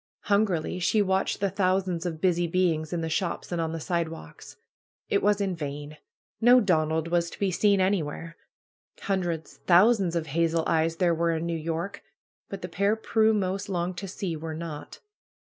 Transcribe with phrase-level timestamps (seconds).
[0.21, 4.57] Hungrily she watched the thousands of busy beings in the shops and on the sidewalks.
[5.09, 5.97] It was in vain.
[6.41, 8.35] No Donald was to be seen anywhere.
[9.01, 12.01] Hundreds, thousands of hazel eyes there were in New York.
[12.49, 15.01] But the pair Prue most longed to see were not.